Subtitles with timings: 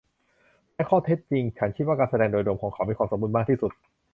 [0.75, 3.71] ในข้อเท็จจริง ฉันคิดว่าการแสดงโดยรวมของเขามีความสมบูรณ์มากที่สุด